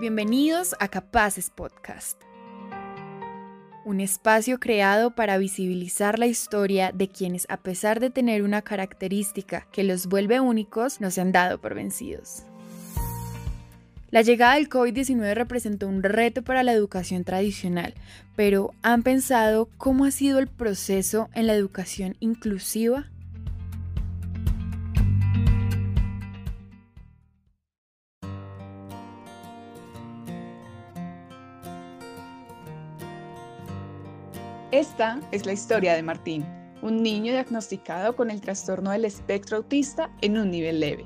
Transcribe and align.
Bienvenidos 0.00 0.76
a 0.78 0.86
Capaces 0.86 1.50
Podcast, 1.50 2.22
un 3.84 3.98
espacio 3.98 4.60
creado 4.60 5.16
para 5.16 5.38
visibilizar 5.38 6.20
la 6.20 6.26
historia 6.26 6.92
de 6.94 7.08
quienes 7.08 7.46
a 7.48 7.56
pesar 7.56 7.98
de 7.98 8.10
tener 8.10 8.44
una 8.44 8.62
característica 8.62 9.66
que 9.72 9.82
los 9.82 10.06
vuelve 10.06 10.38
únicos, 10.38 11.00
no 11.00 11.10
se 11.10 11.20
han 11.20 11.32
dado 11.32 11.60
por 11.60 11.74
vencidos. 11.74 12.44
La 14.12 14.22
llegada 14.22 14.54
del 14.54 14.68
COVID-19 14.68 15.34
representó 15.34 15.88
un 15.88 16.04
reto 16.04 16.44
para 16.44 16.62
la 16.62 16.74
educación 16.74 17.24
tradicional, 17.24 17.94
pero 18.36 18.70
¿han 18.82 19.02
pensado 19.02 19.68
cómo 19.78 20.04
ha 20.04 20.12
sido 20.12 20.38
el 20.38 20.46
proceso 20.46 21.28
en 21.34 21.48
la 21.48 21.54
educación 21.54 22.16
inclusiva? 22.20 23.10
Esta 34.78 35.18
es 35.32 35.44
la 35.44 35.52
historia 35.52 35.94
de 35.94 36.04
Martín, 36.04 36.46
un 36.82 37.02
niño 37.02 37.32
diagnosticado 37.32 38.14
con 38.14 38.30
el 38.30 38.40
trastorno 38.40 38.92
del 38.92 39.06
espectro 39.06 39.56
autista 39.56 40.08
en 40.20 40.38
un 40.38 40.52
nivel 40.52 40.78
leve. 40.78 41.04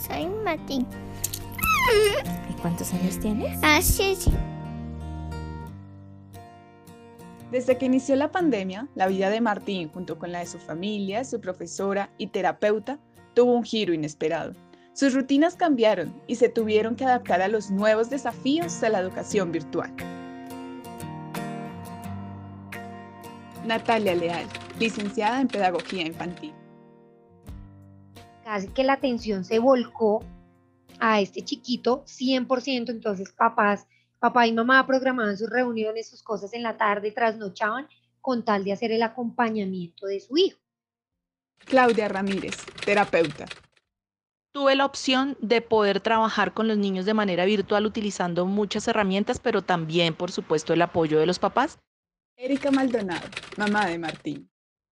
Soy 0.00 0.28
Martín. 0.42 0.86
¿Y 2.48 2.54
cuántos 2.54 2.90
años 2.94 3.18
tienes? 3.20 3.58
Ah, 3.62 3.82
sí, 3.82 4.16
sí. 4.16 4.32
Desde 7.52 7.76
que 7.76 7.84
inició 7.84 8.16
la 8.16 8.30
pandemia, 8.30 8.88
la 8.94 9.08
vida 9.08 9.28
de 9.28 9.42
Martín, 9.42 9.90
junto 9.90 10.18
con 10.18 10.32
la 10.32 10.38
de 10.38 10.46
su 10.46 10.58
familia, 10.58 11.22
su 11.24 11.38
profesora 11.42 12.08
y 12.16 12.28
terapeuta, 12.28 12.98
tuvo 13.34 13.52
un 13.52 13.62
giro 13.62 13.92
inesperado. 13.92 14.54
Sus 14.94 15.12
rutinas 15.12 15.54
cambiaron 15.54 16.18
y 16.26 16.36
se 16.36 16.48
tuvieron 16.48 16.96
que 16.96 17.04
adaptar 17.04 17.42
a 17.42 17.48
los 17.48 17.70
nuevos 17.70 18.08
desafíos 18.08 18.80
de 18.80 18.88
la 18.88 19.00
educación 19.00 19.52
virtual. 19.52 19.94
Natalia 23.70 24.16
Leal, 24.16 24.48
licenciada 24.80 25.40
en 25.40 25.46
Pedagogía 25.46 26.04
Infantil. 26.04 26.52
Casi 28.42 28.66
que 28.66 28.82
la 28.82 28.94
atención 28.94 29.44
se 29.44 29.60
volcó 29.60 30.24
a 30.98 31.20
este 31.20 31.44
chiquito 31.44 32.04
100%, 32.04 32.90
entonces 32.90 33.30
papás, 33.30 33.86
papá 34.18 34.48
y 34.48 34.52
mamá 34.52 34.84
programaban 34.88 35.38
sus 35.38 35.48
reuniones, 35.48 36.10
sus 36.10 36.20
cosas 36.24 36.52
en 36.52 36.64
la 36.64 36.76
tarde, 36.76 37.12
trasnochaban 37.12 37.86
con 38.20 38.44
tal 38.44 38.64
de 38.64 38.72
hacer 38.72 38.90
el 38.90 39.04
acompañamiento 39.04 40.06
de 40.06 40.18
su 40.18 40.36
hijo. 40.36 40.58
Claudia 41.58 42.08
Ramírez, 42.08 42.56
terapeuta. 42.84 43.46
Tuve 44.50 44.74
la 44.74 44.84
opción 44.84 45.36
de 45.40 45.60
poder 45.60 46.00
trabajar 46.00 46.54
con 46.54 46.66
los 46.66 46.76
niños 46.76 47.04
de 47.04 47.14
manera 47.14 47.44
virtual 47.44 47.86
utilizando 47.86 48.46
muchas 48.46 48.88
herramientas, 48.88 49.38
pero 49.38 49.62
también, 49.62 50.14
por 50.14 50.32
supuesto, 50.32 50.72
el 50.72 50.82
apoyo 50.82 51.20
de 51.20 51.26
los 51.26 51.38
papás 51.38 51.78
Erika 52.42 52.70
Maldonado, 52.70 53.28
mamá 53.58 53.84
de 53.86 53.98
Martín. 53.98 54.50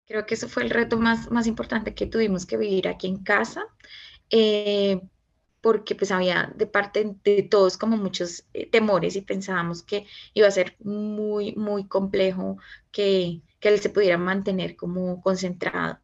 Creo 0.07 0.25
que 0.25 0.33
eso 0.33 0.49
fue 0.49 0.63
el 0.63 0.71
reto 0.71 0.97
más, 0.97 1.31
más 1.31 1.47
importante 1.47 1.95
que 1.95 2.07
tuvimos 2.07 2.47
que 2.47 2.57
vivir 2.57 2.89
aquí 2.89 3.07
en 3.07 3.23
casa, 3.23 3.67
eh, 4.31 4.99
porque 5.61 5.95
pues 5.95 6.11
había 6.11 6.51
de 6.57 6.67
parte 6.67 7.17
de 7.23 7.43
todos 7.43 7.77
como 7.77 7.99
muchos 7.99 8.47
eh, 8.55 8.67
temores 8.71 9.15
y 9.17 9.21
pensábamos 9.21 9.83
que 9.83 10.07
iba 10.33 10.49
a 10.49 10.51
ser 10.51 10.75
muy, 10.83 11.55
muy 11.55 11.87
complejo 11.87 12.57
que, 12.91 13.43
que 13.61 13.69
él 13.69 13.79
se 13.79 13.91
pudiera 13.91 14.17
mantener 14.17 14.75
como 14.75 15.21
concentrado. 15.21 15.99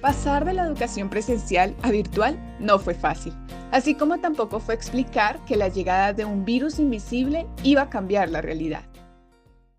Pasar 0.00 0.44
de 0.44 0.54
la 0.54 0.66
educación 0.66 1.08
presencial 1.10 1.76
a 1.82 1.92
virtual 1.92 2.36
no 2.58 2.80
fue 2.80 2.94
fácil, 2.94 3.32
así 3.70 3.94
como 3.94 4.18
tampoco 4.18 4.58
fue 4.58 4.74
explicar 4.74 5.44
que 5.44 5.54
la 5.54 5.68
llegada 5.68 6.12
de 6.12 6.24
un 6.24 6.44
virus 6.44 6.80
invisible 6.80 7.46
iba 7.62 7.82
a 7.82 7.90
cambiar 7.90 8.30
la 8.30 8.40
realidad. 8.40 8.82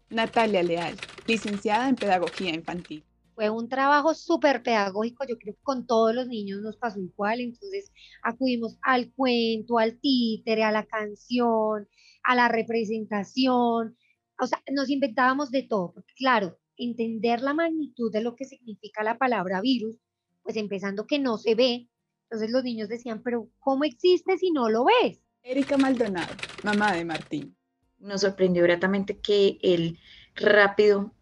Natalia 0.10 0.64
Leal, 0.64 0.96
licenciada 1.28 1.90
en 1.90 1.96
Pedagogía 1.96 2.54
Infantil. 2.54 3.04
Fue 3.36 3.50
un 3.50 3.68
trabajo 3.68 4.16
súper 4.16 4.64
pedagógico, 4.64 5.26
yo 5.28 5.38
creo 5.38 5.54
que 5.54 5.62
con 5.62 5.86
todos 5.86 6.16
los 6.16 6.28
niños 6.28 6.62
nos 6.62 6.78
pasó 6.78 7.00
igual, 7.00 7.42
entonces 7.42 7.92
acudimos 8.24 8.80
al 8.82 9.12
cuento, 9.14 9.78
al 9.78 10.00
títere, 10.00 10.64
a 10.64 10.72
la 10.72 10.86
canción, 10.86 11.88
a 12.24 12.36
la 12.36 12.48
representación, 12.48 13.98
o 14.40 14.48
sea, 14.48 14.64
nos 14.72 14.90
inventábamos 14.90 15.52
de 15.52 15.64
todo, 15.64 15.94
porque 15.94 16.14
claro, 16.16 16.58
entender 16.78 17.42
la 17.42 17.54
magnitud 17.54 18.12
de 18.12 18.22
lo 18.22 18.36
que 18.36 18.46
significa 18.46 19.04
la 19.04 19.18
palabra 19.18 19.62
virus, 19.62 20.00
pues 20.42 20.56
empezando 20.56 21.06
que 21.06 21.20
no 21.20 21.38
se 21.38 21.54
ve, 21.54 21.90
entonces 22.24 22.50
los 22.50 22.64
niños 22.64 22.90
decían, 22.90 23.22
pero 23.24 23.50
¿cómo 23.60 23.84
existe 23.84 24.38
si 24.38 24.52
no 24.52 24.70
lo 24.70 24.86
ves? 24.86 25.22
Erika 25.44 25.78
Maldonado, 25.78 26.34
mamá 26.64 26.94
de 26.94 27.06
Martín 27.06 27.57
nos 28.00 28.22
sorprendió 28.22 28.64
gratamente 28.64 29.20
que 29.20 29.60
él 29.62 30.00
rápido 30.36 31.14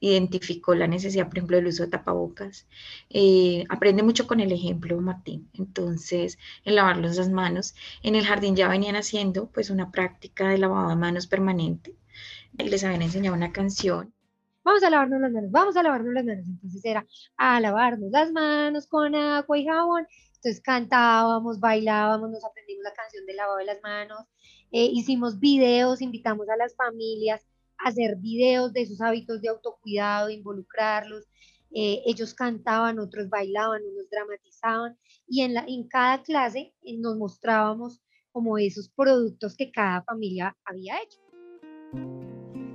identificó 0.00 0.74
la 0.74 0.86
necesidad, 0.86 1.28
por 1.28 1.38
ejemplo, 1.38 1.56
del 1.56 1.68
uso 1.68 1.84
de 1.84 1.90
tapabocas. 1.90 2.66
Eh, 3.10 3.64
aprende 3.68 4.02
mucho 4.02 4.26
con 4.26 4.40
el 4.40 4.52
ejemplo, 4.52 5.00
Martín. 5.00 5.48
Entonces, 5.54 6.38
el 6.64 6.76
lavarlos 6.76 7.16
las 7.16 7.30
manos. 7.30 7.74
En 8.02 8.14
el 8.14 8.26
jardín 8.26 8.56
ya 8.56 8.68
venían 8.68 8.96
haciendo 8.96 9.50
pues 9.50 9.70
una 9.70 9.90
práctica 9.90 10.48
de 10.48 10.58
lavado 10.58 10.90
de 10.90 10.96
manos 10.96 11.26
permanente. 11.26 11.96
Les 12.56 12.84
habían 12.84 13.02
enseñado 13.02 13.36
una 13.36 13.52
canción. 13.52 14.12
Vamos 14.64 14.82
a 14.82 14.90
lavarnos 14.90 15.20
las 15.20 15.32
manos, 15.32 15.50
vamos 15.50 15.76
a 15.76 15.82
lavarnos 15.82 16.12
las 16.12 16.24
manos. 16.24 16.46
Entonces 16.46 16.84
era 16.84 17.06
a 17.36 17.58
lavarnos 17.60 18.10
las 18.10 18.30
manos 18.32 18.86
con 18.86 19.14
agua 19.14 19.58
y 19.58 19.64
jabón. 19.64 20.06
Entonces 20.38 20.60
cantábamos, 20.62 21.60
bailábamos, 21.60 22.30
nos 22.30 22.44
aprendimos 22.44 22.84
la 22.84 22.94
canción 22.94 23.26
del 23.26 23.36
lavado 23.36 23.58
de 23.58 23.64
las 23.64 23.82
manos 23.82 24.26
eh, 24.70 24.90
hicimos 24.92 25.38
videos, 25.40 26.02
invitamos 26.02 26.48
a 26.48 26.56
las 26.56 26.74
familias 26.76 27.46
a 27.78 27.88
hacer 27.88 28.16
videos 28.16 28.72
de 28.72 28.86
sus 28.86 29.00
hábitos 29.00 29.40
de 29.40 29.48
autocuidado, 29.48 30.26
de 30.26 30.34
involucrarlos. 30.34 31.24
Eh, 31.70 32.02
ellos 32.06 32.34
cantaban, 32.34 32.98
otros 32.98 33.28
bailaban, 33.28 33.82
unos 33.82 34.08
dramatizaban 34.10 34.98
y 35.26 35.42
en, 35.42 35.54
la, 35.54 35.64
en 35.66 35.86
cada 35.86 36.22
clase 36.22 36.74
eh, 36.82 36.96
nos 36.98 37.16
mostrábamos 37.16 38.00
como 38.32 38.58
esos 38.58 38.88
productos 38.90 39.56
que 39.56 39.70
cada 39.70 40.02
familia 40.02 40.56
había 40.64 40.96
hecho. 41.02 41.18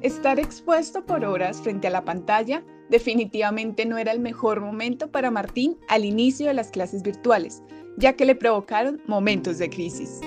Estar 0.03 0.37
expuesto 0.37 1.05
por 1.05 1.23
horas 1.23 1.61
frente 1.61 1.87
a 1.87 1.89
la 1.89 2.03
pantalla 2.03 2.61
definitivamente 2.89 3.85
no 3.85 3.97
era 3.97 4.11
el 4.11 4.19
mejor 4.19 4.59
momento 4.59 5.09
para 5.09 5.31
Martín 5.31 5.77
al 5.87 6.03
inicio 6.03 6.47
de 6.47 6.53
las 6.53 6.71
clases 6.71 7.03
virtuales, 7.03 7.63
ya 7.97 8.11
que 8.11 8.25
le 8.25 8.35
provocaron 8.35 9.01
momentos 9.07 9.59
de 9.59 9.69
crisis. 9.69 10.19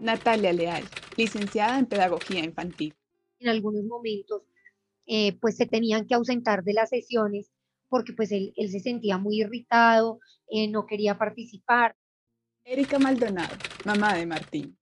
Natalia 0.00 0.52
Leal, 0.52 0.82
licenciada 1.16 1.78
en 1.78 1.86
Pedagogía 1.86 2.42
Infantil. 2.42 2.92
En 3.38 3.50
algunos 3.50 3.84
momentos, 3.84 4.42
eh, 5.06 5.38
pues 5.40 5.56
se 5.56 5.66
tenían 5.66 6.08
que 6.08 6.16
ausentar 6.16 6.64
de 6.64 6.72
las 6.72 6.88
sesiones 6.88 7.52
porque 7.88 8.12
pues 8.14 8.32
él, 8.32 8.52
se 8.56 8.80
sentía 8.80 9.16
muy 9.16 9.42
irritado, 9.42 10.18
eh, 10.50 10.66
no 10.66 10.86
quería 10.86 11.18
participar. 11.18 11.94
Erika 12.64 12.98
Maldonado, 12.98 13.54
mamá 13.84 14.14
de 14.14 14.26
Martín. 14.26 14.76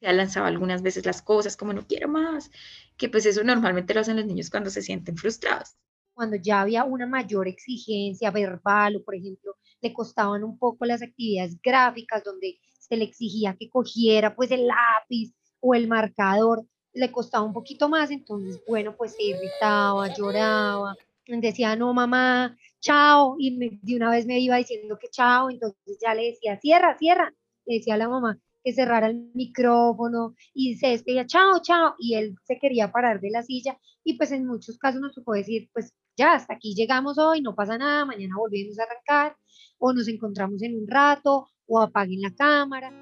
Ya 0.00 0.12
lanzaba 0.12 0.46
algunas 0.46 0.82
veces 0.82 1.04
las 1.06 1.22
cosas 1.22 1.56
como 1.56 1.72
no 1.72 1.86
quiero 1.86 2.08
más, 2.08 2.50
que 2.96 3.08
pues 3.08 3.26
eso 3.26 3.42
normalmente 3.42 3.94
lo 3.94 4.00
hacen 4.00 4.16
los 4.16 4.26
niños 4.26 4.50
cuando 4.50 4.70
se 4.70 4.82
sienten 4.82 5.16
frustrados. 5.16 5.76
Cuando 6.14 6.36
ya 6.36 6.60
había 6.60 6.84
una 6.84 7.06
mayor 7.06 7.48
exigencia 7.48 8.30
verbal 8.30 8.96
o 8.96 9.04
por 9.04 9.14
ejemplo 9.14 9.56
le 9.80 9.92
costaban 9.92 10.42
un 10.42 10.58
poco 10.58 10.84
las 10.84 11.02
actividades 11.02 11.60
gráficas 11.62 12.24
donde 12.24 12.58
se 12.78 12.96
le 12.96 13.04
exigía 13.04 13.56
que 13.58 13.70
cogiera 13.70 14.34
pues 14.34 14.50
el 14.50 14.66
lápiz 14.66 15.32
o 15.60 15.74
el 15.74 15.88
marcador, 15.88 16.64
le 16.92 17.12
costaba 17.12 17.44
un 17.44 17.52
poquito 17.52 17.88
más, 17.88 18.10
entonces, 18.10 18.60
bueno, 18.66 18.96
pues 18.96 19.12
se 19.14 19.22
irritaba, 19.22 20.12
lloraba, 20.14 20.96
decía, 21.26 21.76
no, 21.76 21.92
mamá, 21.92 22.56
chao, 22.80 23.36
y 23.38 23.78
de 23.82 23.96
una 23.96 24.10
vez 24.10 24.26
me 24.26 24.38
iba 24.40 24.56
diciendo 24.56 24.98
que 24.98 25.08
chao, 25.08 25.50
entonces 25.50 25.98
ya 26.00 26.14
le 26.14 26.26
decía, 26.26 26.58
cierra, 26.60 26.96
cierra, 26.98 27.34
le 27.66 27.76
decía 27.76 27.94
a 27.94 27.98
la 27.98 28.08
mamá 28.08 28.40
que 28.68 28.74
cerrara 28.74 29.06
el 29.06 29.30
micrófono 29.32 30.34
y 30.52 30.76
se 30.76 30.88
despedía, 30.88 31.26
chao, 31.26 31.62
chao, 31.62 31.94
y 31.98 32.16
él 32.16 32.36
se 32.44 32.58
quería 32.58 32.92
parar 32.92 33.18
de 33.18 33.30
la 33.30 33.42
silla 33.42 33.78
y 34.04 34.18
pues 34.18 34.30
en 34.30 34.46
muchos 34.46 34.76
casos 34.76 35.00
nos 35.00 35.14
supo 35.14 35.32
decir, 35.32 35.70
pues 35.72 35.94
ya, 36.18 36.34
hasta 36.34 36.52
aquí 36.52 36.74
llegamos 36.74 37.16
hoy, 37.16 37.40
no 37.40 37.54
pasa 37.54 37.78
nada, 37.78 38.04
mañana 38.04 38.34
volvemos 38.36 38.78
a 38.78 38.82
arrancar, 38.82 39.38
o 39.78 39.94
nos 39.94 40.06
encontramos 40.06 40.62
en 40.62 40.76
un 40.76 40.86
rato, 40.86 41.48
o 41.66 41.80
apaguen 41.80 42.20
la 42.20 42.34
cámara. 42.34 42.92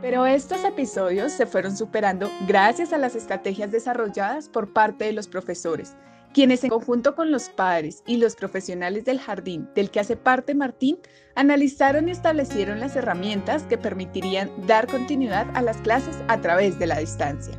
Pero 0.00 0.24
estos 0.24 0.64
episodios 0.64 1.32
se 1.32 1.44
fueron 1.44 1.76
superando 1.76 2.30
gracias 2.48 2.94
a 2.94 2.98
las 2.98 3.16
estrategias 3.16 3.70
desarrolladas 3.70 4.48
por 4.48 4.72
parte 4.72 5.04
de 5.04 5.12
los 5.12 5.28
profesores, 5.28 5.94
quienes 6.34 6.64
en 6.64 6.70
conjunto 6.70 7.14
con 7.14 7.30
los 7.30 7.48
padres 7.48 8.02
y 8.06 8.16
los 8.16 8.34
profesionales 8.34 9.04
del 9.04 9.20
jardín 9.20 9.68
del 9.76 9.90
que 9.90 10.00
hace 10.00 10.16
parte 10.16 10.54
Martín, 10.54 10.98
analizaron 11.36 12.08
y 12.08 12.12
establecieron 12.12 12.80
las 12.80 12.96
herramientas 12.96 13.62
que 13.62 13.78
permitirían 13.78 14.50
dar 14.66 14.88
continuidad 14.88 15.46
a 15.54 15.62
las 15.62 15.76
clases 15.78 16.16
a 16.26 16.40
través 16.40 16.78
de 16.80 16.88
la 16.88 16.98
distancia. 16.98 17.54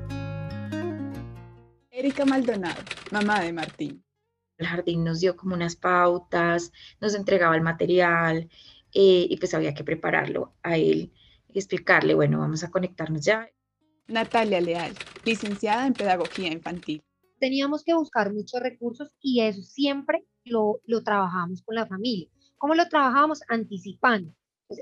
Erika 1.89 2.25
Maldonado, 2.25 2.81
mamá 3.11 3.39
de 3.39 3.53
Martín. 3.53 4.03
El 4.57 4.67
jardín 4.67 5.05
nos 5.05 5.21
dio 5.21 5.37
como 5.37 5.55
unas 5.55 5.77
pautas, 5.77 6.73
nos 6.99 7.15
entregaba 7.15 7.55
el 7.55 7.61
material, 7.61 8.49
eh, 8.93 9.27
y 9.29 9.37
pues 9.37 9.53
había 9.53 9.73
que 9.73 9.85
prepararlo 9.85 10.53
a 10.63 10.75
él 10.75 11.13
y 11.47 11.59
explicarle, 11.59 12.13
bueno, 12.13 12.39
vamos 12.39 12.63
a 12.65 12.71
conectarnos 12.71 13.23
ya. 13.23 13.49
Natalia 14.07 14.59
Leal, 14.59 14.93
licenciada 15.23 15.87
en 15.87 15.93
Pedagogía 15.93 16.51
Infantil. 16.51 17.03
Teníamos 17.45 17.83
que 17.83 17.93
buscar 17.93 18.33
muchos 18.33 18.59
recursos 18.59 19.15
y 19.21 19.41
eso 19.41 19.61
siempre 19.61 20.25
lo, 20.45 20.81
lo 20.87 21.03
trabajamos 21.03 21.61
con 21.61 21.75
la 21.75 21.85
familia. 21.85 22.27
¿Cómo 22.57 22.73
lo 22.73 22.89
trabajábamos? 22.89 23.41
Anticipando. 23.47 24.33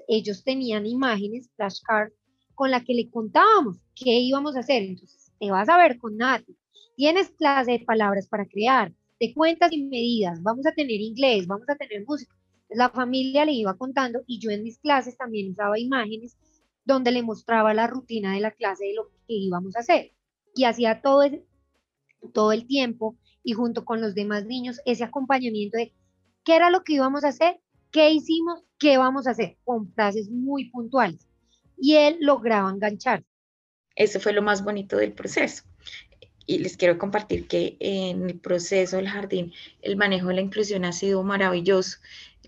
ellos 0.07 0.45
tenían 0.45 0.85
imágenes, 0.85 1.49
flashcards, 1.57 2.15
con 2.55 2.71
la 2.71 2.81
que 2.81 2.93
le 2.93 3.09
contábamos 3.09 3.81
qué 3.93 4.11
íbamos 4.11 4.55
a 4.55 4.61
hacer. 4.61 4.81
Entonces, 4.81 5.33
te 5.37 5.51
vas 5.51 5.67
a 5.67 5.75
ver 5.75 5.97
con 5.97 6.15
Nati. 6.15 6.55
Tienes 6.95 7.31
clase 7.31 7.71
de 7.71 7.79
palabras 7.81 8.29
para 8.29 8.45
crear, 8.45 8.93
de 9.19 9.33
cuentas 9.33 9.73
y 9.73 9.83
medidas, 9.83 10.41
vamos 10.41 10.65
a 10.65 10.71
tener 10.71 11.01
inglés, 11.01 11.45
vamos 11.45 11.67
a 11.67 11.75
tener 11.75 12.05
música. 12.07 12.33
La 12.69 12.89
familia 12.91 13.43
le 13.43 13.51
iba 13.51 13.75
contando 13.75 14.21
y 14.25 14.39
yo 14.39 14.51
en 14.51 14.63
mis 14.63 14.79
clases 14.79 15.17
también 15.17 15.51
usaba 15.51 15.77
imágenes 15.77 16.37
donde 16.85 17.11
le 17.11 17.23
mostraba 17.23 17.73
la 17.73 17.87
rutina 17.87 18.35
de 18.35 18.39
la 18.39 18.51
clase 18.51 18.85
de 18.85 18.93
lo 18.93 19.09
que 19.27 19.33
íbamos 19.33 19.75
a 19.75 19.81
hacer. 19.81 20.13
Y 20.55 20.63
hacía 20.63 21.01
todo 21.01 21.23
todo 22.31 22.51
el 22.51 22.67
tiempo 22.67 23.17
y 23.43 23.53
junto 23.53 23.85
con 23.85 24.01
los 24.01 24.15
demás 24.15 24.45
niños 24.45 24.79
ese 24.85 25.03
acompañamiento 25.03 25.77
de 25.77 25.93
qué 26.43 26.55
era 26.55 26.69
lo 26.69 26.83
que 26.83 26.93
íbamos 26.93 27.23
a 27.23 27.29
hacer, 27.29 27.59
qué 27.91 28.11
hicimos, 28.11 28.63
qué 28.79 28.97
vamos 28.97 29.27
a 29.27 29.31
hacer, 29.31 29.57
con 29.63 29.91
frases 29.93 30.29
muy 30.29 30.69
puntuales. 30.69 31.27
Y 31.77 31.95
él 31.95 32.17
lograba 32.21 32.69
enganchar. 32.69 33.23
Eso 33.95 34.19
fue 34.19 34.33
lo 34.33 34.41
más 34.41 34.63
bonito 34.63 34.97
del 34.97 35.13
proceso. 35.13 35.63
Y 36.45 36.59
les 36.59 36.75
quiero 36.75 36.97
compartir 36.97 37.47
que 37.47 37.77
en 37.79 38.29
el 38.29 38.39
proceso 38.39 38.97
del 38.97 39.07
jardín 39.07 39.53
el 39.81 39.95
manejo 39.95 40.27
de 40.27 40.35
la 40.35 40.41
inclusión 40.41 40.85
ha 40.85 40.91
sido 40.91 41.23
maravilloso. 41.23 41.99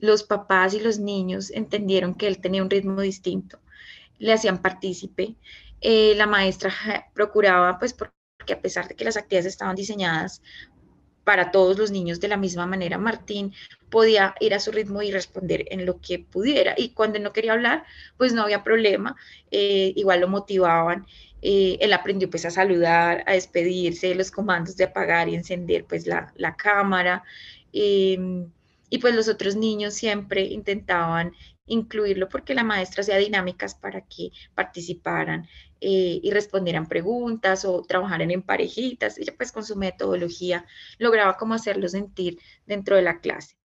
Los 0.01 0.24
papás 0.24 0.74
y 0.74 0.80
los 0.80 1.00
niños 1.00 1.51
entendieron 1.51 2.16
que 2.16 2.28
él 2.28 2.39
tenía 2.39 2.63
un 2.63 2.69
ritmo 2.69 3.00
distinto, 3.00 3.60
le 4.18 4.33
hacían 4.33 4.62
partícipe. 4.62 5.36
Eh, 5.80 6.13
la 6.16 6.28
maestra 6.28 6.74
procuraba, 7.13 7.80
pues, 7.80 7.95
porque 8.45 8.53
a 8.53 8.62
pesar 8.62 8.88
de 8.88 8.94
que 8.94 9.06
las 9.06 9.18
actividades 9.18 9.47
estaban 9.47 9.75
diseñadas 9.75 10.44
para 11.24 11.50
todos 11.50 11.80
los 11.80 11.89
niños 11.89 12.19
de 12.19 12.27
la 12.27 12.38
misma 12.38 12.68
manera, 12.68 13.00
Martín 13.00 13.53
podía 13.89 14.36
ir 14.39 14.53
a 14.53 14.59
su 14.59 14.71
ritmo 14.71 15.01
y 15.01 15.09
responder 15.09 15.65
en 15.71 15.83
lo 15.88 16.00
que 16.00 16.19
pudiera. 16.19 16.75
Y 16.77 16.89
cuando 16.89 17.18
no 17.18 17.33
quería 17.33 17.53
hablar, 17.53 17.86
pues 18.18 18.33
no 18.33 18.44
había 18.44 18.63
problema, 18.63 19.15
eh, 19.50 19.94
igual 19.95 20.21
lo 20.21 20.27
motivaban. 20.27 21.07
Eh, 21.42 21.80
él 21.81 21.92
aprendió 21.94 22.30
pues 22.30 22.45
a 22.45 22.51
saludar, 22.51 23.24
a 23.25 23.33
despedirse, 23.33 24.13
los 24.13 24.30
comandos 24.30 24.77
de 24.77 24.83
apagar 24.83 25.27
y 25.27 25.33
encender 25.33 25.86
pues 25.86 26.06
la, 26.06 26.56
cámara. 26.56 27.24
Em, 27.74 28.47
y 28.92 29.00
pues 29.00 29.15
los 29.15 29.27
otros 29.27 29.56
niños 29.56 29.95
siempre 29.95 30.42
intentaban 30.44 31.33
incluirlo 31.65 32.30
porque 32.30 32.53
la 32.53 32.63
maestra 32.63 33.01
hacía 33.01 33.18
dinámicas 33.18 33.74
para 33.74 34.01
que 34.01 34.30
participaran 34.53 35.47
eh, 35.81 36.19
y 36.24 36.31
respondieran 36.31 36.88
preguntas 36.88 37.66
o 37.66 37.81
trabajaran 37.81 38.31
en 38.31 38.42
parejitas. 38.42 39.18
Ella 39.18 39.33
pues 39.36 39.51
con 39.51 39.63
su 39.63 39.75
metodología 39.75 40.66
lograba 41.00 41.38
como 41.38 41.54
hacerlo 41.54 41.89
sentir 41.89 42.39
dentro 42.66 42.95
de 42.95 43.01
la 43.01 43.19
clase. 43.19 43.57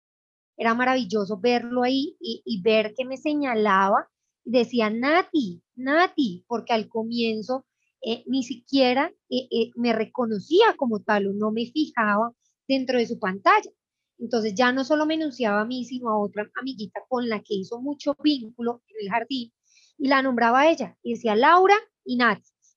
Era 0.57 0.75
maravilloso 0.75 1.39
verlo 1.39 1.83
ahí 1.83 2.17
y, 2.21 2.61
ver 2.63 2.95
que 2.97 3.05
me 3.05 3.17
señalaba, 3.17 4.09
decía 4.45 4.91
Nati, 4.91 5.63
Nati, 5.77 6.45
porque 6.49 6.73
al 6.73 6.89
comienzo 6.89 7.65
eh, 8.03 8.25
ni 8.27 8.43
siquiera 8.43 9.13
eh, 9.31 9.71
me 9.77 9.93
reconocía 9.93 10.75
como 10.77 11.01
tal 11.01 11.29
o 11.29 11.33
no 11.33 11.53
me 11.53 11.67
fijaba 11.67 12.33
dentro 12.67 12.99
de 12.99 13.07
su 13.07 13.19
pantalla. 13.21 13.71
Entonces 14.19 14.55
ya 14.55 14.73
no 14.73 14.85
solo 14.85 15.07
me 15.07 15.15
enunciaba 15.15 15.61
a 15.61 15.65
mí, 15.65 15.85
sino 15.85 16.09
a 16.11 16.19
otra 16.19 16.51
amiguita 16.61 17.01
con 17.09 17.29
la 17.29 17.41
que 17.41 17.55
hizo 17.55 17.81
mucho 17.81 18.17
vínculo 18.21 18.83
en 18.89 19.07
el 19.07 19.13
jardín 19.13 19.53
y 19.99 20.09
la 20.09 20.23
nombraba 20.23 20.61
a 20.61 20.71
ella 20.71 20.97
y 21.03 21.15
decía 21.15 21.35
Laura 21.35 21.75
y 22.09 22.19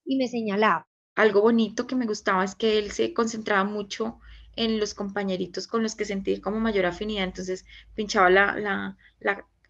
y 0.03 0.17
me 0.17 0.27
señalaba. 0.27 0.87
Algo 1.15 1.41
bonito 1.41 1.87
que 1.87 1.95
me 1.95 2.05
gustaba 2.05 2.43
es 2.43 2.55
que 2.55 2.77
él 2.77 2.91
se 2.91 3.13
concentraba 3.13 3.63
mucho 3.63 4.19
en 4.55 4.79
los 4.79 4.93
compañeritos 4.93 5.67
con 5.67 5.83
los 5.83 5.95
que 5.95 6.03
sentía 6.03 6.41
como 6.41 6.59
mayor 6.59 6.85
afinidad, 6.85 7.23
entonces 7.23 7.65
pinchaba 7.95 8.29
la, 8.29 8.97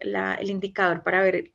el 0.00 0.50
indicador 0.50 1.04
para 1.04 1.22
ver 1.22 1.52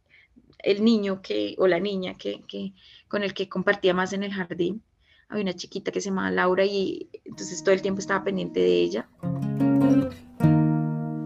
el 0.60 0.84
niño 0.84 1.22
que, 1.22 1.56
o 1.58 1.68
la 1.68 1.80
niña 1.80 2.14
que, 2.14 2.44
que, 2.48 2.74
con 3.10 3.24
el 3.24 3.34
que 3.34 3.50
compartía 3.50 3.94
más 3.94 4.14
en 4.14 4.24
el 4.24 4.34
jardín. 4.34 4.82
Había 5.28 5.44
una 5.44 5.54
chiquita 5.54 5.92
que 5.92 6.00
se 6.00 6.10
llamaba 6.10 6.32
Laura 6.32 6.64
y 6.64 7.10
entonces 7.26 7.62
todo 7.62 7.74
el 7.76 7.82
tiempo 7.82 8.00
estaba 8.00 8.24
pendiente 8.24 8.62
de 8.62 8.74
ella. 8.74 9.10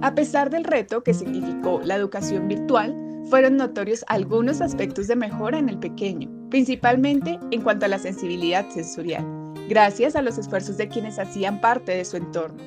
A 0.01 0.15
pesar 0.15 0.49
del 0.49 0.63
reto 0.63 1.03
que 1.03 1.13
significó 1.13 1.81
la 1.83 1.95
educación 1.95 2.47
virtual, 2.47 3.10
fueron 3.31 3.55
notorios 3.55 4.03
algunos 4.09 4.59
aspectos 4.59 5.07
de 5.07 5.15
mejora 5.15 5.57
en 5.57 5.69
el 5.69 5.79
pequeño, 5.79 6.29
principalmente 6.49 7.39
en 7.51 7.61
cuanto 7.61 7.85
a 7.85 7.87
la 7.87 7.97
sensibilidad 7.97 8.69
sensorial, 8.69 9.25
gracias 9.69 10.17
a 10.17 10.21
los 10.21 10.37
esfuerzos 10.37 10.75
de 10.75 10.89
quienes 10.89 11.17
hacían 11.17 11.61
parte 11.61 11.93
de 11.93 12.03
su 12.03 12.17
entorno. 12.17 12.61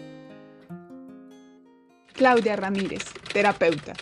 Claudia 2.15 2.57
Ramírez, 2.57 3.05
terapeuta. 3.31 3.93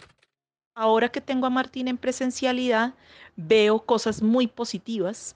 Ahora 0.77 1.09
que 1.09 1.21
tengo 1.21 1.49
a 1.49 1.51
Martín 1.51 1.89
en 1.89 1.99
presencialidad, 1.99 2.95
veo 3.35 3.81
cosas 3.81 4.23
muy 4.23 4.47
positivas. 4.47 5.35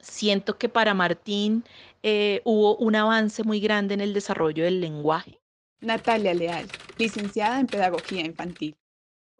Siento 0.00 0.56
que 0.56 0.70
para 0.70 0.94
Martín 0.94 1.62
eh, 2.02 2.40
hubo 2.44 2.76
un 2.78 2.96
avance 2.96 3.44
muy 3.44 3.60
grande 3.60 3.92
en 3.92 4.00
el 4.00 4.14
desarrollo 4.14 4.64
del 4.64 4.80
lenguaje 4.80 5.38
Natalia 5.82 6.32
Leal, 6.32 6.68
licenciada 6.96 7.60
en 7.60 7.66
Pedagogía 7.66 8.24
Infantil. 8.24 8.74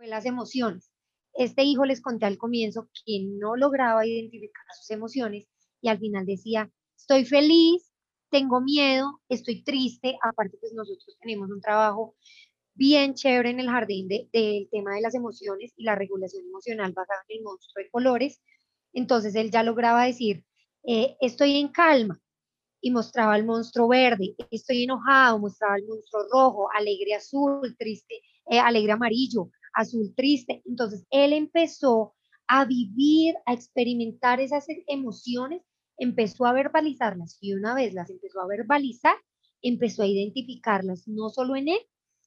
Las 0.07 0.27
emociones. 0.27 0.91
Este 1.35 1.63
hijo 1.63 1.85
les 1.85 2.01
conté 2.01 2.27
al 2.27 2.37
comienzo 2.37 2.89
que 3.07 3.21
no 3.25 3.57
lograba 3.57 4.07
identificar 4.07 4.65
sus 4.77 4.91
emociones 4.91 5.47
y 5.81 5.89
al 5.89 5.99
final 5.99 6.27
decía, 6.27 6.71
estoy 6.97 7.25
feliz, 7.25 7.91
tengo 8.31 8.61
miedo, 8.61 9.21
estoy 9.29 9.63
triste. 9.63 10.19
Aparte, 10.23 10.59
pues 10.61 10.73
nosotros 10.73 11.17
tenemos 11.21 11.51
un 11.51 11.61
trabajo 11.61 12.17
bien 12.75 13.15
chévere 13.15 13.51
en 13.51 13.61
el 13.61 13.69
jardín 13.69 14.09
del 14.09 14.69
tema 14.71 14.95
de 14.95 15.03
las 15.03 15.15
emociones 15.15 15.73
y 15.77 15.85
la 15.85 15.95
regulación 15.95 16.45
emocional 16.47 16.93
basada 16.93 17.21
en 17.29 17.39
el 17.39 17.45
monstruo 17.45 17.83
de 17.83 17.91
colores. 17.91 18.43
Entonces 18.93 19.35
él 19.35 19.51
ya 19.51 19.63
lograba 19.63 20.05
decir, 20.05 20.45
eh, 20.85 21.17
estoy 21.21 21.57
en 21.59 21.69
calma, 21.69 22.21
y 22.83 22.91
mostraba 22.91 23.37
el 23.37 23.47
monstruo 23.47 23.89
verde, 23.89 24.35
estoy 24.51 24.83
enojado, 24.83 25.39
mostraba 25.39 25.77
el 25.77 25.87
monstruo 25.87 26.25
rojo, 26.33 26.69
alegre 26.77 27.15
azul, 27.15 27.77
triste, 27.79 28.17
eh, 28.51 28.59
alegre 28.59 28.93
amarillo, 28.93 29.51
azul 29.73 30.15
triste. 30.15 30.63
Entonces 30.65 31.07
él 31.11 31.33
empezó 31.33 32.15
a 32.49 32.65
vivir, 32.65 33.35
a 33.47 33.55
experimentar 33.55 34.41
esas 34.41 34.67
emociones, 34.87 35.63
empezó 35.97 36.47
a 36.47 36.53
verbalizarlas 36.53 37.39
y 37.41 37.55
una 37.55 37.75
vez 37.75 37.95
las 37.95 38.11
empezó 38.11 38.41
a 38.41 38.47
verbalizar, 38.47 39.15
empezó 39.63 40.03
a 40.03 40.07
identificarlas 40.07 41.07
no 41.07 41.31
solo 41.31 41.57
en 41.57 41.69
él, 41.69 41.81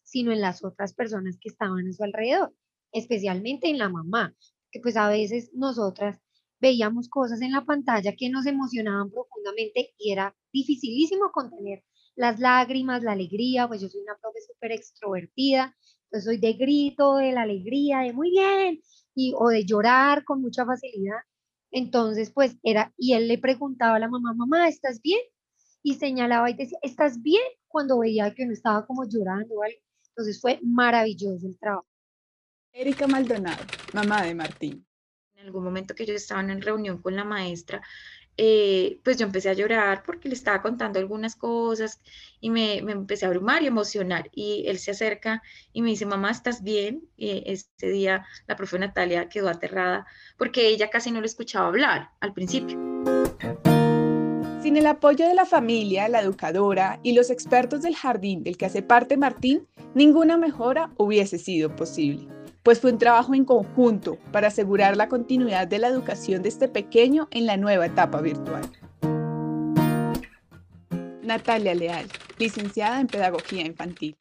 sino 0.03 0.31
en 0.31 0.41
las 0.41 0.63
otras 0.63 0.93
personas 0.93 1.37
que 1.39 1.49
estaban 1.49 1.87
a 1.87 1.93
su 1.93 2.03
alrededor, 2.03 2.55
especialmente 2.91 3.69
en 3.69 3.77
la 3.77 3.89
mamá, 3.89 4.35
que 4.71 4.79
pues 4.79 4.95
a 4.97 5.09
veces 5.09 5.51
nosotras 5.53 6.19
veíamos 6.59 7.09
cosas 7.09 7.41
en 7.41 7.51
la 7.51 7.65
pantalla 7.65 8.15
que 8.15 8.29
nos 8.29 8.45
emocionaban 8.45 9.11
profundamente 9.11 9.93
y 9.97 10.11
era 10.11 10.35
dificilísimo 10.53 11.31
contener 11.31 11.83
las 12.15 12.39
lágrimas, 12.39 13.03
la 13.03 13.11
alegría, 13.11 13.67
pues 13.67 13.81
yo 13.81 13.89
soy 13.89 14.01
una 14.01 14.17
profe 14.17 14.39
súper 14.41 14.71
extrovertida, 14.71 15.75
entonces 16.15 16.25
soy 16.25 16.37
de 16.37 16.53
grito, 16.53 17.17
de 17.17 17.33
la 17.33 17.41
alegría, 17.41 17.99
de 17.99 18.13
muy 18.13 18.31
bien, 18.31 18.81
y, 19.15 19.33
o 19.37 19.49
de 19.49 19.65
llorar 19.65 20.23
con 20.23 20.41
mucha 20.41 20.65
facilidad. 20.65 21.17
Entonces, 21.71 22.31
pues 22.31 22.55
era, 22.63 22.93
y 22.97 23.13
él 23.13 23.27
le 23.27 23.37
preguntaba 23.37 23.97
a 23.97 23.99
la 23.99 24.07
mamá, 24.07 24.33
mamá, 24.33 24.67
¿estás 24.69 25.01
bien? 25.01 25.19
Y 25.83 25.95
señalaba 25.95 26.49
y 26.49 26.53
decía, 26.53 26.79
¿estás 26.81 27.21
bien? 27.21 27.43
Cuando 27.67 27.99
veía 27.99 28.33
que 28.33 28.43
uno 28.43 28.53
estaba 28.53 28.85
como 28.85 29.03
llorando 29.07 29.55
o 29.55 29.63
algo. 29.63 29.77
Entonces 30.09 30.39
fue 30.39 30.59
maravilloso 30.63 31.47
el 31.47 31.59
trabajo. 31.59 31.87
Erika 32.71 33.07
Maldonado, 33.07 33.63
mamá 33.93 34.23
de 34.23 34.35
Martín 34.35 34.85
en 35.35 35.47
algún 35.47 35.63
momento 35.63 35.95
que 35.95 36.05
yo 36.05 36.13
estaba 36.13 36.41
en 36.41 36.61
reunión 36.61 37.01
con 37.01 37.15
la 37.15 37.23
maestra, 37.23 37.81
eh, 38.37 38.99
pues 39.03 39.17
yo 39.17 39.25
empecé 39.25 39.49
a 39.49 39.53
llorar 39.53 40.03
porque 40.05 40.27
le 40.27 40.35
estaba 40.35 40.61
contando 40.61 40.99
algunas 40.99 41.35
cosas 41.35 42.01
y 42.41 42.49
me, 42.49 42.77
empecé 42.77 43.25
a 43.25 43.29
abrumar 43.29 43.63
y 43.63 43.67
emocionar. 43.67 44.29
Y 44.33 44.65
él 44.67 44.77
se 44.79 44.91
acerca 44.91 45.41
y 45.71 45.81
me 45.81 45.89
dice, 45.89 46.05
mamá, 46.05 46.31
¿estás 46.31 46.63
bien? 46.63 47.03
Y 47.15 47.43
este 47.45 47.89
día 47.89 48.25
la 48.47 48.55
profe 48.55 48.77
Natalia 48.77 49.29
quedó 49.29 49.49
aterrada 49.49 50.05
porque 50.37 50.67
ella 50.67 50.89
casi 50.89 51.11
no 51.11 51.21
lo 51.21 51.25
escuchaba 51.25 51.67
hablar 51.67 52.09
al 52.19 52.33
principio. 52.33 52.77
Sin 54.61 54.77
el 54.77 54.87
apoyo 54.87 55.27
de 55.27 55.35
la 55.35 55.45
familia, 55.45 56.09
la 56.09 56.21
educadora 56.21 56.99
y 57.03 57.13
los 57.13 57.29
expertos 57.29 57.83
del 57.83 57.95
jardín 57.95 58.43
del 58.43 58.57
que 58.57 58.65
hace 58.65 58.81
parte 58.81 59.15
Martín, 59.15 59.67
ninguna 59.93 60.37
mejora 60.37 60.89
hubiese 60.97 61.37
sido 61.37 61.75
posible 61.75 62.27
pues 62.65 62.81
fue 62.81 62.91
un 62.91 62.97
trabajo 62.97 63.35
en 63.35 63.45
conjunto 63.45 64.17
para 64.31 64.47
asegurar 64.47 64.97
la 64.97 65.07
continuidad 65.07 65.67
de 65.67 65.77
la 65.77 65.87
educación 65.87 66.41
de 66.41 66.49
este 66.49 66.67
pequeño 66.67 67.27
en 67.29 67.45
la 67.45 67.57
nueva 67.57 67.85
etapa 67.85 68.21
virtual. 68.21 68.63
Natalia 71.21 71.75
Leal, 71.75 72.07
licenciada 72.39 72.99
en 72.99 73.05
Pedagogía 73.05 73.63
Infantil. 73.67 74.17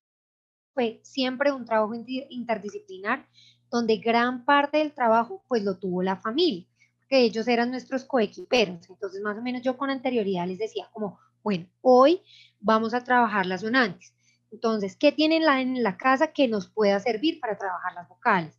Fue 0.75 1.01
siempre 1.03 1.53
un 1.53 1.65
trabajo 1.65 1.95
interdisciplinar 1.95 3.27
donde 3.71 3.97
gran 3.97 4.45
parte 4.45 4.77
del 4.77 4.93
trabajo 4.93 5.43
pues 5.49 5.65
lo 5.65 5.79
tuvo 5.79 6.03
la 6.03 6.17
familia, 6.17 6.67
que 7.09 7.21
ellos 7.21 7.49
eran 7.49 7.71
nuestros 7.71 8.05
coequiperos. 8.05 8.91
Entonces, 8.91 9.23
más 9.23 9.39
o 9.39 9.43
menos 9.43 9.63
yo 9.63 9.79
con 9.79 9.89
anterioridad 9.89 10.47
les 10.47 10.59
decía 10.59 10.87
como, 10.93 11.19
bueno, 11.43 11.67
hoy 11.81 12.21
vamos 12.61 12.93
a 12.93 13.05
trabajar 13.05 13.47
las 13.47 13.63
sonantes. 13.63 14.13
Entonces, 14.54 14.94
¿qué 14.96 15.11
tienen 15.11 15.42
en 15.42 15.82
la 15.82 15.96
casa 15.96 16.28
que 16.28 16.46
nos 16.46 16.68
pueda 16.68 17.00
servir 17.00 17.40
para 17.40 17.58
trabajar 17.58 17.92
las 17.92 18.08
vocales? 18.08 18.56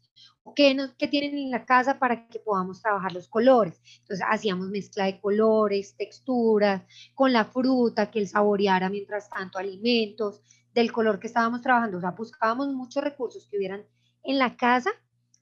¿Qué, 0.53 0.75
nos, 0.75 0.93
¿Qué 0.95 1.07
tienen 1.07 1.37
en 1.37 1.51
la 1.51 1.65
casa 1.65 1.99
para 1.99 2.27
que 2.27 2.39
podamos 2.39 2.81
trabajar 2.81 3.13
los 3.13 3.29
colores? 3.29 3.81
Entonces, 4.01 4.25
hacíamos 4.29 4.67
mezcla 4.67 5.05
de 5.05 5.21
colores, 5.21 5.95
texturas, 5.95 6.83
con 7.13 7.31
la 7.31 7.45
fruta, 7.45 8.11
que 8.11 8.19
él 8.19 8.27
saboreara 8.27 8.89
mientras 8.89 9.29
tanto 9.29 9.57
alimentos, 9.57 10.41
del 10.73 10.91
color 10.91 11.17
que 11.17 11.27
estábamos 11.27 11.61
trabajando. 11.61 11.97
O 11.97 12.01
sea, 12.01 12.11
buscábamos 12.11 12.67
muchos 12.73 13.01
recursos 13.01 13.47
que 13.49 13.57
hubieran 13.57 13.85
en 14.23 14.37
la 14.37 14.57
casa 14.57 14.91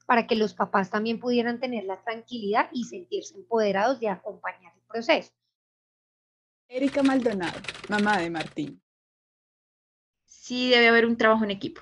para 0.06 0.28
que 0.28 0.36
los 0.36 0.54
papás 0.54 0.88
también 0.88 1.18
pudieran 1.18 1.58
tener 1.58 1.82
la 1.84 2.00
tranquilidad 2.00 2.68
y 2.72 2.84
sentirse 2.84 3.34
empoderados 3.34 3.98
de 3.98 4.08
acompañar 4.08 4.72
el 4.76 4.82
proceso. 4.86 5.32
Erika 6.68 7.02
Maldonado, 7.02 7.58
mamá 7.88 8.18
de 8.18 8.30
Martín. 8.30 8.83
Sí 10.44 10.68
debe 10.68 10.88
haber 10.88 11.06
un 11.06 11.16
trabajo 11.16 11.42
en 11.44 11.50
equipo 11.50 11.80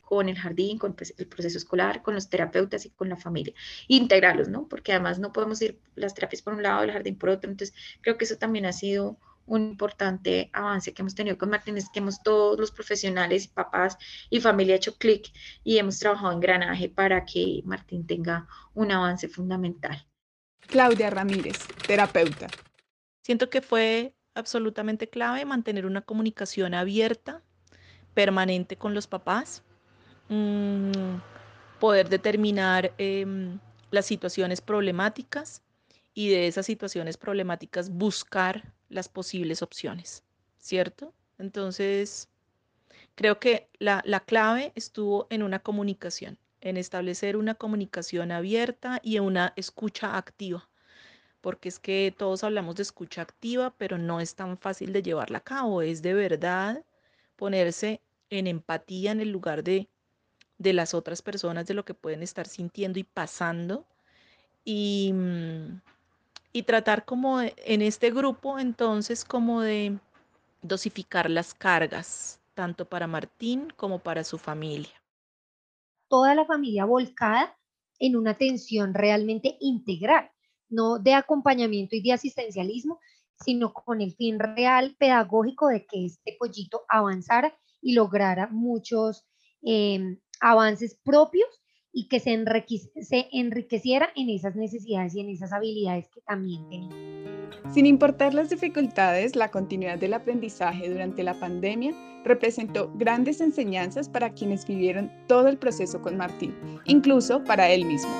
con 0.00 0.30
el 0.30 0.38
jardín, 0.38 0.78
con 0.78 0.94
pues, 0.94 1.12
el 1.18 1.26
proceso 1.26 1.58
escolar, 1.58 2.00
con 2.00 2.14
los 2.14 2.30
terapeutas 2.30 2.86
y 2.86 2.90
con 2.92 3.10
la 3.10 3.18
familia. 3.18 3.52
Integrarlos, 3.88 4.48
¿no? 4.48 4.68
Porque 4.68 4.92
además 4.92 5.18
no 5.18 5.34
podemos 5.34 5.60
ir 5.60 5.78
las 5.94 6.14
terapias 6.14 6.40
por 6.40 6.54
un 6.54 6.62
lado, 6.62 6.82
el 6.82 6.92
jardín 6.92 7.18
por 7.18 7.28
otro. 7.28 7.50
Entonces, 7.50 7.76
creo 8.00 8.16
que 8.16 8.24
eso 8.24 8.38
también 8.38 8.64
ha 8.64 8.72
sido 8.72 9.18
un 9.44 9.68
importante 9.72 10.48
avance 10.54 10.94
que 10.94 11.02
hemos 11.02 11.14
tenido 11.14 11.36
con 11.36 11.50
Martín, 11.50 11.76
es 11.76 11.90
que 11.90 11.98
hemos 11.98 12.22
todos 12.22 12.58
los 12.58 12.70
profesionales, 12.70 13.48
papás 13.48 13.98
y 14.30 14.40
familia 14.40 14.76
hecho 14.76 14.96
clic 14.96 15.30
y 15.62 15.76
hemos 15.76 15.98
trabajado 15.98 16.32
en 16.32 16.40
granaje 16.40 16.88
para 16.88 17.26
que 17.26 17.60
Martín 17.66 18.06
tenga 18.06 18.48
un 18.72 18.92
avance 18.92 19.28
fundamental. 19.28 20.06
Claudia 20.68 21.10
Ramírez, 21.10 21.58
terapeuta. 21.86 22.46
Siento 23.20 23.50
que 23.50 23.60
fue 23.60 24.14
absolutamente 24.34 25.08
clave 25.08 25.44
mantener 25.44 25.86
una 25.86 26.02
comunicación 26.02 26.74
abierta, 26.74 27.42
permanente 28.14 28.76
con 28.76 28.94
los 28.94 29.06
papás, 29.06 29.62
mm, 30.28 30.92
poder 31.80 32.08
determinar 32.08 32.92
em, 32.98 33.58
las 33.90 34.06
situaciones 34.06 34.60
problemáticas 34.60 35.62
y 36.14 36.28
de 36.30 36.46
esas 36.46 36.66
situaciones 36.66 37.16
problemáticas 37.16 37.90
buscar 37.90 38.72
las 38.88 39.08
posibles 39.08 39.62
opciones, 39.62 40.22
¿cierto? 40.58 41.14
Entonces, 41.38 42.28
creo 43.14 43.40
que 43.40 43.68
la, 43.78 44.02
la 44.04 44.20
clave 44.20 44.72
estuvo 44.74 45.26
en 45.30 45.42
una 45.42 45.58
comunicación, 45.58 46.38
en 46.60 46.76
establecer 46.76 47.36
una 47.36 47.54
comunicación 47.54 48.30
abierta 48.30 49.00
y 49.02 49.18
una 49.18 49.52
escucha 49.56 50.16
activa 50.16 50.68
porque 51.42 51.68
es 51.68 51.78
que 51.78 52.14
todos 52.16 52.44
hablamos 52.44 52.76
de 52.76 52.84
escucha 52.84 53.20
activa, 53.20 53.74
pero 53.76 53.98
no 53.98 54.20
es 54.20 54.34
tan 54.34 54.56
fácil 54.56 54.92
de 54.92 55.02
llevarla 55.02 55.38
a 55.38 55.42
cabo, 55.42 55.82
es 55.82 56.00
de 56.00 56.14
verdad 56.14 56.84
ponerse 57.36 58.00
en 58.30 58.46
empatía 58.46 59.10
en 59.10 59.20
el 59.20 59.30
lugar 59.30 59.62
de, 59.64 59.88
de 60.58 60.72
las 60.72 60.94
otras 60.94 61.20
personas, 61.20 61.66
de 61.66 61.74
lo 61.74 61.84
que 61.84 61.94
pueden 61.94 62.22
estar 62.22 62.46
sintiendo 62.46 62.98
y 62.98 63.04
pasando, 63.04 63.84
y, 64.64 65.12
mm, 65.12 65.80
y 66.52 66.62
tratar 66.62 67.04
como 67.04 67.40
en 67.42 67.82
este 67.82 68.12
grupo 68.12 68.58
entonces 68.60 69.24
como 69.24 69.62
de 69.62 69.98
dosificar 70.62 71.28
las 71.28 71.54
cargas, 71.54 72.40
tanto 72.54 72.84
para 72.84 73.08
Martín 73.08 73.68
como 73.76 73.98
para 73.98 74.22
su 74.22 74.38
familia. 74.38 75.02
Toda 76.06 76.36
la 76.36 76.44
familia 76.44 76.84
volcada 76.84 77.58
en 77.98 78.16
una 78.16 78.30
atención 78.32 78.94
realmente 78.94 79.56
integral 79.60 80.30
no 80.72 80.98
de 80.98 81.14
acompañamiento 81.14 81.94
y 81.94 82.02
de 82.02 82.12
asistencialismo, 82.12 82.98
sino 83.44 83.72
con 83.72 84.00
el 84.00 84.14
fin 84.14 84.38
real 84.38 84.96
pedagógico 84.98 85.68
de 85.68 85.86
que 85.86 86.06
este 86.06 86.36
pollito 86.38 86.82
avanzara 86.88 87.56
y 87.80 87.94
lograra 87.94 88.48
muchos 88.48 89.24
em, 89.62 90.18
avances 90.40 90.98
propios 91.04 91.48
y 91.92 92.08
que 92.08 92.20
se, 92.20 92.42
se 93.02 93.28
enriqueciera 93.32 94.08
en 94.16 94.30
esas 94.30 94.56
necesidades 94.56 95.14
y 95.14 95.20
en 95.20 95.28
esas 95.28 95.52
habilidades 95.52 96.08
que 96.08 96.22
también 96.22 96.68
tenía. 96.68 97.12
Sin 97.70 97.86
importar 97.86 98.34
las 98.34 98.50
dificultades, 98.50 99.36
la 99.36 99.50
continuidad 99.50 99.98
del 99.98 100.14
aprendizaje 100.14 100.88
durante 100.88 101.22
la 101.22 101.34
pandemia 101.34 101.94
representó 102.24 102.90
grandes 102.94 103.40
enseñanzas 103.40 104.08
para 104.08 104.32
quienes 104.32 104.66
vivieron 104.66 105.10
todo 105.26 105.48
el 105.48 105.58
proceso 105.58 106.00
con 106.00 106.16
Martín, 106.16 106.54
incluso 106.86 107.44
para 107.44 107.70
él 107.70 107.84
mismo. 107.84 108.10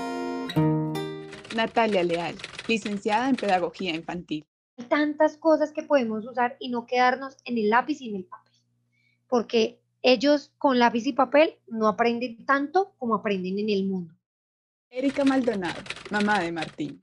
Natalia 1.55 2.03
Leal, 2.03 2.37
licenciada 2.69 3.29
en 3.29 3.37
Pedagogía 3.37 3.95
Infantil. 3.95 4.45
Hay 4.79 4.87
tantas 4.87 5.37
cosas 5.37 5.73
que 5.73 5.83
podemos 5.83 6.27
usar 6.27 6.57
y 6.59 6.71
no 6.71 6.87
quedarnos 6.87 7.37
en 7.45 7.59
el 7.59 7.71
lápiz 7.71 8.01
y 8.01 8.09
en 8.09 8.17
el 8.17 8.25
papel, 8.25 8.53
porque 9.29 9.81
ellos 10.03 10.53
con 10.59 10.79
lápiz 10.79 11.07
y 11.07 11.13
papel 11.13 11.59
no 11.69 11.89
aprenden 11.89 12.45
tanto 12.45 12.95
como 12.99 13.15
aprenden 13.15 13.59
en 13.59 13.71
el 13.71 13.85
mundo. 13.85 14.15
Erika 14.91 15.25
Maldonado, 15.25 15.81
mamá 16.11 16.41
de 16.41 16.53
Martín. 16.53 17.03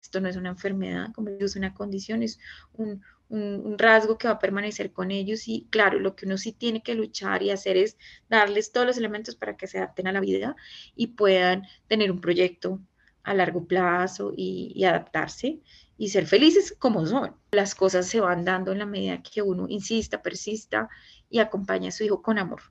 Esto 0.00 0.20
no 0.20 0.28
es 0.28 0.36
una 0.36 0.50
enfermedad, 0.50 1.12
como 1.14 1.30
es 1.30 1.56
una 1.56 1.74
condición, 1.74 2.22
es 2.22 2.38
un, 2.74 3.02
un, 3.28 3.76
rasgo 3.76 4.18
que 4.18 4.28
va 4.28 4.34
a 4.34 4.38
permanecer 4.38 4.92
con 4.92 5.10
ellos 5.10 5.48
y 5.48 5.66
claro, 5.70 5.98
lo 5.98 6.14
que 6.14 6.26
uno 6.26 6.38
sí 6.38 6.52
tiene 6.52 6.82
que 6.82 6.94
luchar 6.94 7.42
y 7.42 7.50
hacer 7.50 7.76
es 7.76 7.98
darles 8.28 8.70
todos 8.70 8.86
los 8.86 8.96
elementos 8.96 9.34
para 9.34 9.56
que 9.56 9.66
se 9.66 9.78
adapten 9.78 10.06
a 10.06 10.12
la 10.12 10.20
vida 10.20 10.54
y 10.94 11.08
puedan 11.08 11.64
tener 11.88 12.12
un 12.12 12.20
proyecto 12.20 12.80
a 13.26 13.34
largo 13.34 13.66
plazo 13.66 14.32
y, 14.36 14.84
adaptarse 14.84 15.60
y 15.98 16.08
ser 16.10 16.26
felices 16.26 16.74
como 16.78 17.04
son. 17.06 17.34
Las 17.50 17.74
cosas 17.74 18.06
se 18.06 18.20
van 18.20 18.44
dando 18.44 18.70
en 18.70 18.78
la 18.78 18.86
medida 18.86 19.20
que 19.20 19.42
uno 19.42 19.66
insista, 19.68 20.22
persista 20.22 20.88
y 21.28 21.40
acompaña 21.40 21.88
a 21.88 21.92
su 21.92 22.04
hijo 22.04 22.22
con 22.22 22.38
amor. 22.38 22.62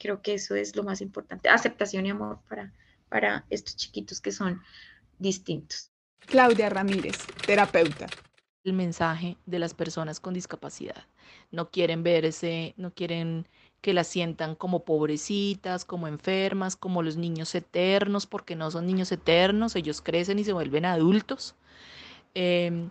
Creo 0.00 0.20
que 0.20 0.34
eso 0.34 0.56
es 0.56 0.74
lo 0.74 0.82
más 0.82 1.00
importante, 1.00 1.48
aceptación 1.48 2.04
y 2.06 2.10
amor 2.10 2.40
para, 2.48 2.72
para 3.08 3.46
estos 3.48 3.76
chiquitos 3.76 4.20
que 4.20 4.32
son 4.32 4.60
distintos. 5.20 5.92
Claudia 6.26 6.68
Ramírez, 6.68 7.18
terapeuta. 7.46 8.08
El 8.64 8.72
mensaje 8.72 9.36
de 9.46 9.60
las 9.60 9.72
personas 9.72 10.18
con 10.18 10.34
discapacidad. 10.34 11.06
No 11.52 11.70
quieren 11.70 12.02
verse, 12.02 12.74
no 12.76 12.92
quieren 12.92 13.46
que 13.82 13.92
las 13.92 14.06
sientan 14.06 14.54
como 14.54 14.84
pobrecitas, 14.84 15.84
como 15.84 16.06
enfermas, 16.06 16.76
como 16.76 17.02
los 17.02 17.16
niños 17.16 17.54
eternos, 17.54 18.26
porque 18.26 18.56
no 18.56 18.70
son 18.70 18.86
niños 18.86 19.10
eternos, 19.10 19.76
ellos 19.76 20.00
crecen 20.00 20.38
y 20.38 20.44
se 20.44 20.52
vuelven 20.52 20.84
adultos. 20.84 21.56
Em, 22.34 22.90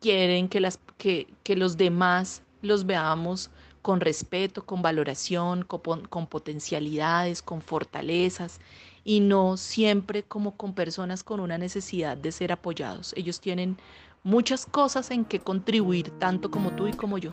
quieren 0.00 0.48
que, 0.48 0.60
las, 0.60 0.80
que, 0.98 1.28
que, 1.44 1.56
los 1.56 1.76
demás 1.76 2.42
los 2.60 2.84
veamos 2.84 3.50
con 3.82 4.00
respeto, 4.00 4.66
con 4.66 4.82
valoración, 4.82 5.62
con, 5.62 6.06
con 6.06 6.26
potencialidades, 6.26 7.40
con 7.40 7.62
fortalezas 7.62 8.60
y 9.04 9.20
no 9.20 9.56
siempre 9.56 10.24
como 10.24 10.56
con 10.56 10.74
personas 10.74 11.22
con 11.22 11.38
una 11.38 11.56
necesidad 11.56 12.16
de 12.16 12.32
ser 12.32 12.50
apoyados. 12.50 13.14
Ellos 13.16 13.40
tienen 13.40 13.76
muchas 14.24 14.66
cosas 14.66 15.10
en 15.12 15.24
que 15.24 15.38
contribuir, 15.38 16.10
tanto 16.18 16.50
como 16.50 16.72
tú 16.72 16.88
y 16.88 16.92
como 16.92 17.18
yo. 17.18 17.32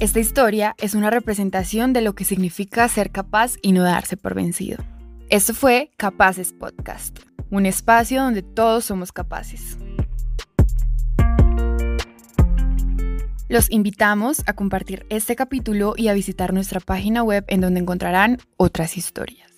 Esta 0.00 0.18
historia 0.18 0.74
es 0.78 0.94
una 0.94 1.10
representación 1.10 1.92
de 1.92 2.00
lo 2.00 2.14
que 2.14 2.24
significa 2.24 2.88
ser 2.88 3.10
capaz 3.10 3.56
y 3.60 3.72
no 3.72 3.82
darse 3.82 4.16
por 4.16 4.34
vencido. 4.34 4.78
Esto 5.28 5.52
fue 5.52 5.90
Capaces 5.98 6.54
Podcast, 6.54 7.18
un 7.50 7.66
espacio 7.66 8.22
donde 8.22 8.40
todos 8.40 8.86
somos 8.86 9.12
capaces. 9.12 9.76
Los 13.50 13.70
invitamos 13.70 14.42
a 14.46 14.54
compartir 14.54 15.04
este 15.10 15.36
capítulo 15.36 15.92
y 15.98 16.08
a 16.08 16.14
visitar 16.14 16.54
nuestra 16.54 16.80
página 16.80 17.22
web 17.22 17.44
en 17.48 17.60
donde 17.60 17.80
encontrarán 17.80 18.38
otras 18.56 18.96
historias. 18.96 19.50